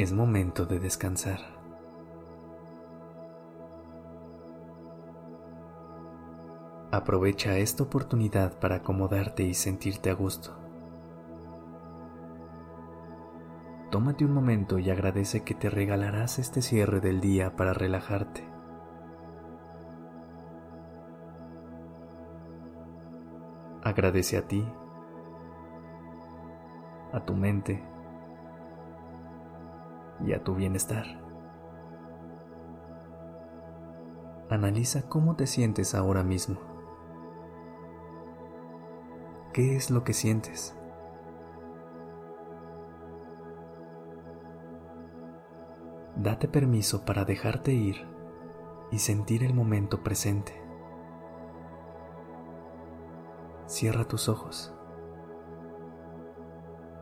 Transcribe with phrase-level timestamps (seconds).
[0.00, 1.40] Es momento de descansar.
[6.90, 10.56] Aprovecha esta oportunidad para acomodarte y sentirte a gusto.
[13.90, 18.42] Tómate un momento y agradece que te regalarás este cierre del día para relajarte.
[23.82, 24.66] Agradece a ti,
[27.12, 27.89] a tu mente
[30.24, 31.04] y a tu bienestar.
[34.50, 36.58] Analiza cómo te sientes ahora mismo.
[39.52, 40.76] ¿Qué es lo que sientes?
[46.16, 48.06] Date permiso para dejarte ir
[48.90, 50.52] y sentir el momento presente.
[53.66, 54.74] Cierra tus ojos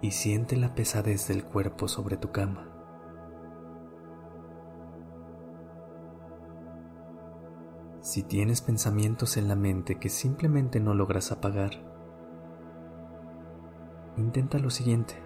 [0.00, 2.77] y siente la pesadez del cuerpo sobre tu cama.
[8.08, 11.72] Si tienes pensamientos en la mente que simplemente no logras apagar,
[14.16, 15.16] intenta lo siguiente.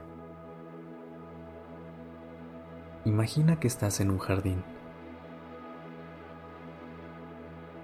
[3.05, 4.65] Imagina que estás en un jardín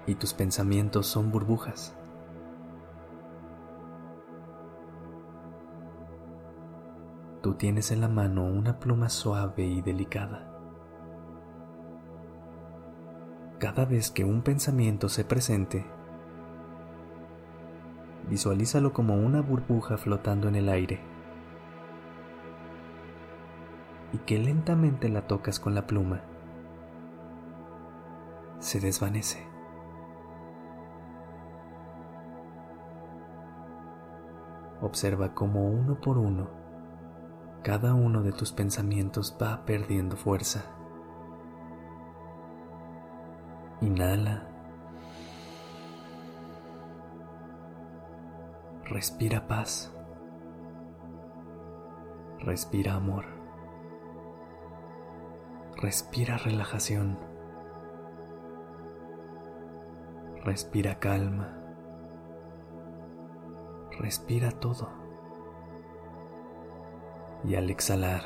[0.05, 1.95] y tus pensamientos son burbujas.
[7.41, 10.58] Tú tienes en la mano una pluma suave y delicada.
[13.59, 15.85] Cada vez que un pensamiento se presente,
[18.29, 21.01] visualízalo como una burbuja flotando en el aire
[24.13, 26.21] y que lentamente la tocas con la pluma.
[28.59, 29.45] Se desvanece.
[34.81, 36.59] Observa cómo uno por uno
[37.63, 40.78] cada uno de tus pensamientos va perdiendo fuerza.
[43.81, 44.47] Inhala.
[48.85, 49.93] Respira paz.
[52.39, 53.25] Respira amor.
[55.77, 57.17] Respira relajación.
[60.43, 61.55] Respira calma.
[63.99, 65.09] Respira todo
[67.43, 68.23] y al exhalar,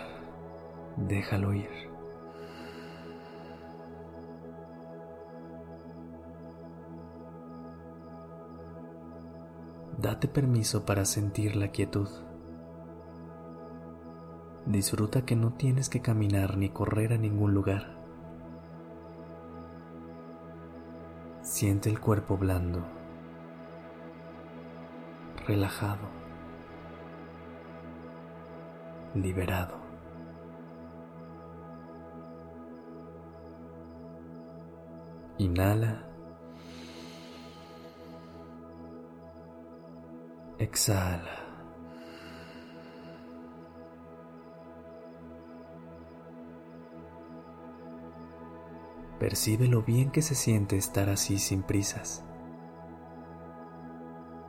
[0.98, 1.93] déjalo ir.
[10.04, 12.10] Date permiso para sentir la quietud.
[14.66, 17.96] Disfruta que no tienes que caminar ni correr a ningún lugar.
[21.42, 22.84] Siente el cuerpo blando,
[25.48, 26.10] relajado
[29.16, 29.78] liberado.
[35.38, 36.13] Inhala.
[40.74, 41.30] Exhala.
[49.20, 52.26] Percibe lo bien que se siente estar así sin prisas,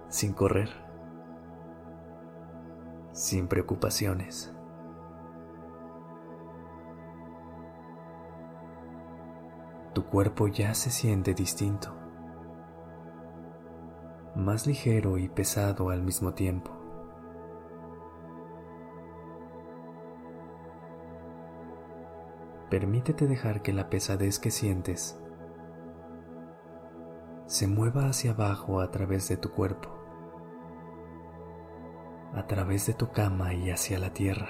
[0.09, 0.71] sin correr,
[3.13, 4.51] sin preocupaciones.
[9.93, 11.95] tu cuerpo ya se siente distinto,
[14.45, 16.71] más ligero y pesado al mismo tiempo.
[22.71, 25.19] Permítete dejar que la pesadez que sientes
[27.47, 29.91] se mueva hacia abajo a través de tu cuerpo,
[32.35, 34.49] a través de tu cama y hacia la tierra.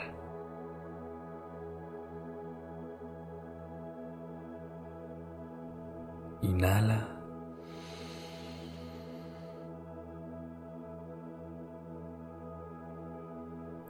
[6.40, 7.23] Inhala.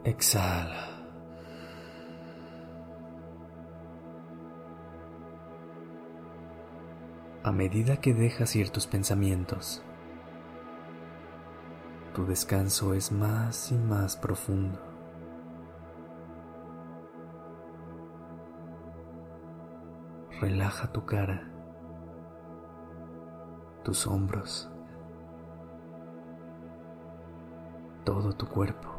[0.05, 0.87] Exhala.
[7.43, 9.83] A medida que dejas ir tus pensamientos,
[12.13, 14.95] tu descanso es más y más profundo.
[20.39, 21.49] relaja tu cara,
[23.83, 24.69] tus hombros,
[28.03, 28.94] todo tu cuerpo.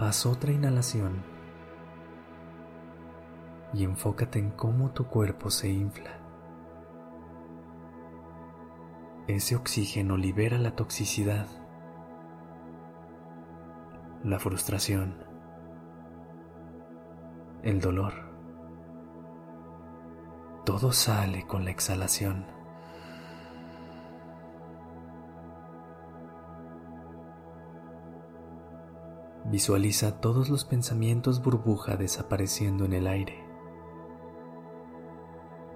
[0.00, 1.24] Haz otra inhalación
[3.74, 6.20] y enfócate en cómo tu cuerpo se infla.
[9.26, 11.48] Ese oxígeno libera la toxicidad,
[14.22, 15.16] la frustración,
[17.64, 18.12] el dolor.
[20.64, 22.57] Todo sale con la exhalación.
[29.50, 33.42] Visualiza todos los pensamientos burbuja desapareciendo en el aire,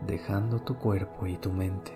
[0.07, 1.91] dejando tu cuerpo y tu mente.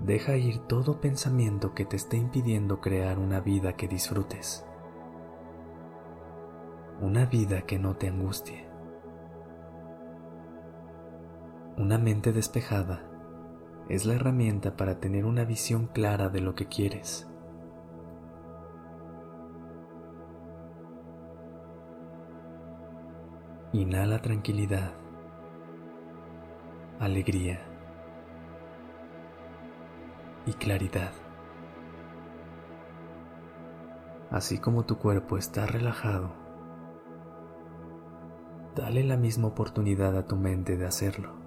[0.00, 4.64] Deja ir todo pensamiento que te esté impidiendo crear una vida que disfrutes,
[7.02, 8.66] una vida que no te angustie,
[11.76, 13.11] una mente despejada
[13.88, 17.28] es la herramienta para tener una visión clara de lo que quieres.
[23.72, 24.92] Inhala tranquilidad,
[27.00, 27.60] alegría
[30.46, 31.12] y claridad.
[34.30, 36.32] Así como tu cuerpo está relajado,
[38.74, 41.41] dale la misma oportunidad a tu mente de hacerlo.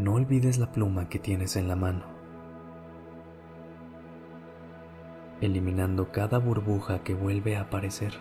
[0.00, 2.04] No olvides la pluma que tienes en la mano,
[5.42, 8.14] eliminando cada burbuja que vuelve a aparecer.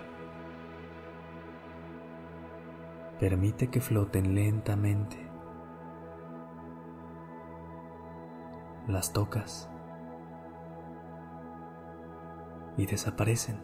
[3.18, 5.18] Permite que floten lentamente.
[8.88, 9.70] Las tocas
[12.76, 13.62] y desaparecen.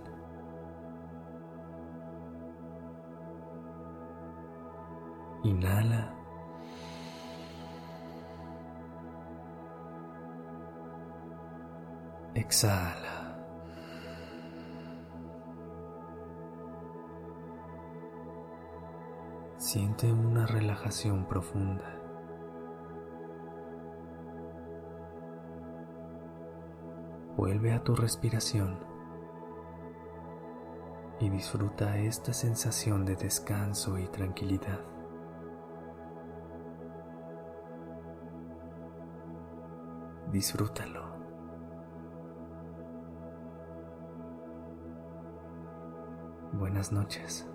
[5.43, 6.24] Inhala
[12.35, 13.39] Exhala.
[19.55, 21.97] Siente una relajación profunda.
[27.37, 28.79] Vuelve a tu respiración
[31.21, 34.81] y disfruta esta sensación de descanso y tranquilidad.
[40.33, 41.04] Disfrútalo.
[46.57, 47.45] Buenas noches.